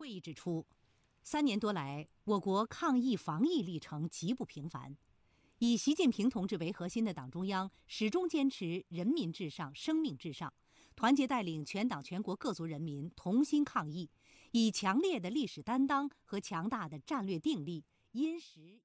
[0.00, 0.66] 会议指出，
[1.22, 4.96] 三年多来，我国抗疫防疫历程极不平凡。
[5.58, 10.50] 以习近平同志为核心的党中央始终坚持人民至上、生命至上，
[10.96, 14.08] 团结带领全党全国各族人民同心抗疫，
[14.52, 18.80] 以强烈的历史担当和强大的战略定力，因时。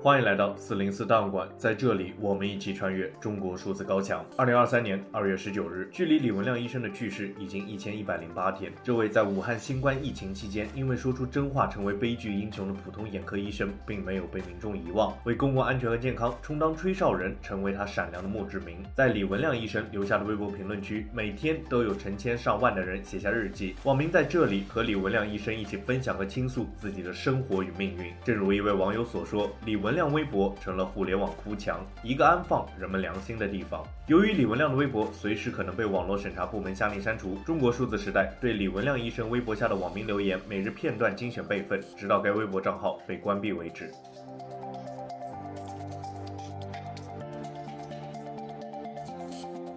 [0.00, 4.24] 欢迎来到四零四档案馆，在这里，我们一起穿越中国数字高墙。
[4.36, 8.72] 二零二三年二月十九日，距离李文亮医生的去世已经一千一百零八天。
[8.84, 18.76] 这位在武汉新冠疫情期间因为说出真话成为悲剧英雄的普通眼科医生，并没有被民众遗忘，为公共安全和健康充当吹哨人，成为他闪亮的墓志铭。
[18.94, 28.12] 在李文亮医生留下的微博评论区，每天都有成千上万的人写下日记，网民在这里和李文亮医生一起分享和倾诉自己的生活与命运。
[28.24, 29.87] 正如一位网友所说，李文。
[29.88, 33.82] 文亮微博成了互联网哭墙，一个安放人们良心的地方。
[34.06, 43.90] 由于李文亮的微博随时可能被网络审查部门下令删除，中国数字时代对李文亮医生微博下的网民留言每日片段精选备份，直到该微博账号被关闭为止。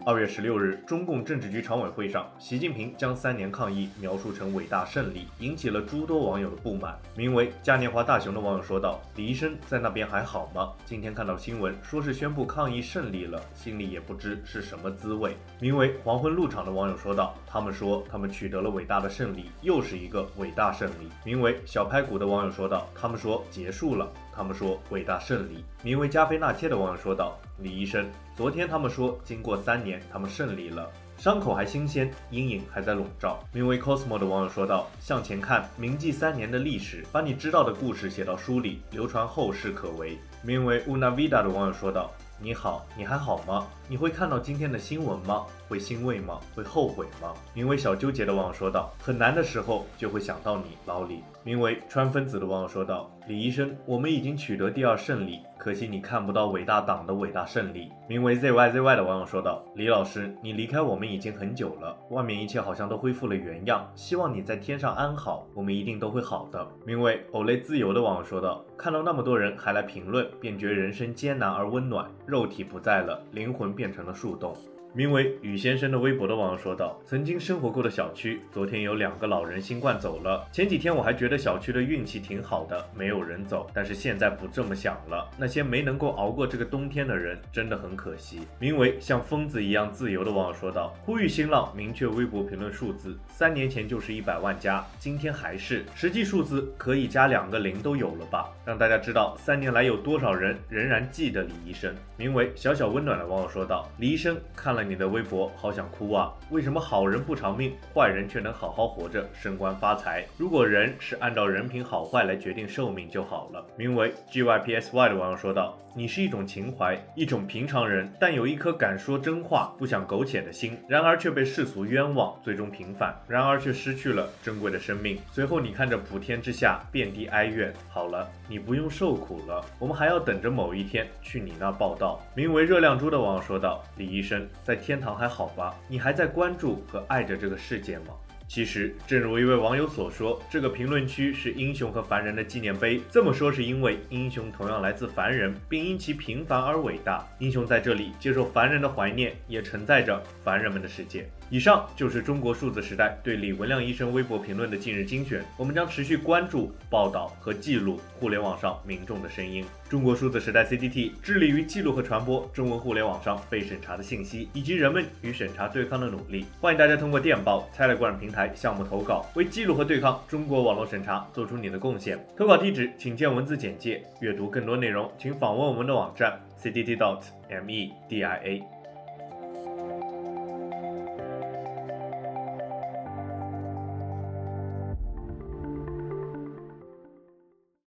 [0.04, 6.98] 二月十六日，中共政治局常委会上，习近平将三年抗疫描述成伟大胜利，引起了诸多网友的不满。
[7.16, 10.72] 名为“嘉年华大熊”的网友说道：“李医生在那边还好吗？
[10.86, 25.64] 今天看到新闻，说是宣布抗疫胜利了，心里也不知是什么滋味。”名为“黄昏入场”的网友说道：“他们说他们取得了伟大的胜利，又是一个伟大胜利。”名为“小拍鼓”的网友说道：“他们说结束了。”他们说伟大胜利。
[25.84, 42.10] 名为加菲纳切的网友说道：“李医生，昨天他们说经过三年，他们胜利了，伤口还新鲜，阴影还在笼罩。”名为 Cosmo 的网友说道：“向前看，铭记三年的历史，把你知道的故事写到书里，流传后世可为。”名为 Una Vida 的网友说道
[42.42, 43.68] ：“你好，你还好吗？
[43.88, 45.45] 你会看到今天的新闻吗？
[45.68, 46.40] 会欣慰吗？
[46.56, 74.55] 会后悔吗？”名为小纠结的网友说道：“很难的时候就会想到你，老李。”名为川分子的网友说道：“李医生，我们已经取得第二胜利，可惜你看不到伟大党的伟大胜利。”名为 ZYZY 的网友说道：“李老师，你离开我们已经很久了，外面一切好像都恢复了原样，希望你在天上安好，我们一定都会好的。”名为欧雷自由的网友说道：“看到那么多人还来评论，便觉人生艰难而温暖，肉体不在了，灵魂变成了树洞。”
[74.94, 80.46] 名为雨先生的微博的网友说道：“曾经生活过的小区，昨天有两个老人新冠走了。
[80.52, 83.66] 前几天我还觉得小区的运气挺好的，没有人走。
[83.74, 85.30] 但是现在不这么想了。
[85.38, 98.50] 那些没能够熬过这个冬天的人，真的很可惜。”名为像疯子一样自由的网友说道：“呼吁新浪明确微博评论数字，三年前就是一百万加，今天还是，实际数字可以加两个零都有了吧？
[98.66, 106.31] 让大家知道三年来有多少人仍然记得李医生。”名为小小温暖的网友说道：“李医生看了。”你的微博好想哭啊！
[106.49, 110.25] 为什么好人不长命，坏人却能好好活着，升官发财？
[110.37, 113.65] 如果人是按照人品好坏来决定寿命就好了。
[113.75, 125.19] 名为 GYPSY 的网友说道：“你是一种情怀，一种平常人，但有一颗敢说真话、不想苟且的心，然而却被世俗冤枉，最终平反，然而却失去了珍贵的生命。
[125.31, 135.75] 随后你看着普天之下遍地哀怨，好了，你不用受苦了，我们还要等着某一天去你那报道。”名为热量猪的网友说道：“李医生。”在天堂还好吧？
[135.89, 138.13] 你还在关注和爱着这个世界吗？
[138.54, 143.00] 其实，正如一位网友所说，这个评论区是英雄和凡人的纪念碑。
[143.10, 147.25] 这么说是因为英雄同样来自凡人，并因其平凡而伟大。
[147.40, 151.30] 英雄在这里接受凡人的怀念，也承载着凡人们的世界。
[151.50, 155.44] 以上就是中国数字时代对李文亮医生微博评论的近日精选。
[155.57, 159.66] 我们将持续关注、报道和记录互联网上民众的声音。
[159.90, 166.45] 中国数字时代 CDT 致力于记录和传播中文互联网上被审查的信息，以及人们与审查对抗的努力。
[166.62, 172.18] 欢迎大家通过电报、Telegram 平台项目投稿，为记录和对抗中国网络审查做出你的贡献。
[172.38, 174.04] 投稿地址请见文字简介。
[174.19, 178.62] 阅读更多内容，请访问我们的网站 cdt.media。